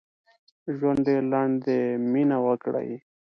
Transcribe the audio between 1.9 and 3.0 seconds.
مينه وکړئ